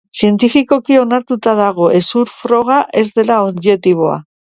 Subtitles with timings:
[0.19, 4.23] Zientifikoki onartuta dago hezur froga ez dela objektiboa.